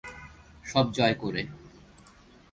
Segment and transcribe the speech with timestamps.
[0.65, 1.41] সব জয় করে।